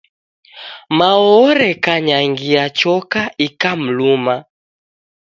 Mao 0.97 1.25
orekanyangia 1.49 2.63
choka 2.79 3.21
ikamluma. 3.45 4.35